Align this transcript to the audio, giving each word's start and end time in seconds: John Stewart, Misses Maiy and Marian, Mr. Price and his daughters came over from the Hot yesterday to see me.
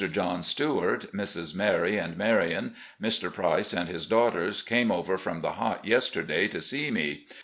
John 0.11 0.41
Stewart, 0.41 1.13
Misses 1.13 1.53
Maiy 1.53 2.03
and 2.03 2.17
Marian, 2.17 2.73
Mr. 2.99 3.31
Price 3.31 3.71
and 3.71 3.87
his 3.87 4.07
daughters 4.07 4.63
came 4.63 4.91
over 4.91 5.15
from 5.15 5.41
the 5.41 5.51
Hot 5.51 5.85
yesterday 5.85 6.47
to 6.47 6.59
see 6.59 6.89
me. 6.89 7.27